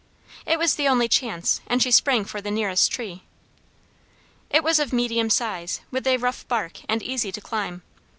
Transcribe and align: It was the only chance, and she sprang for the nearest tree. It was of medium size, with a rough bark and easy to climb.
It 0.47 0.57
was 0.57 0.73
the 0.77 0.87
only 0.87 1.07
chance, 1.07 1.61
and 1.67 1.79
she 1.79 1.91
sprang 1.91 2.25
for 2.25 2.41
the 2.41 2.49
nearest 2.49 2.91
tree. 2.91 3.21
It 4.49 4.63
was 4.63 4.79
of 4.79 4.91
medium 4.91 5.29
size, 5.29 5.81
with 5.91 6.07
a 6.07 6.17
rough 6.17 6.47
bark 6.47 6.79
and 6.89 7.03
easy 7.03 7.31
to 7.31 7.39
climb. 7.39 7.83